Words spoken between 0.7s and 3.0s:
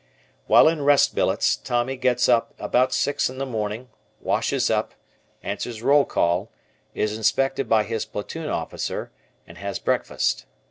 rest billets Tommy gets up about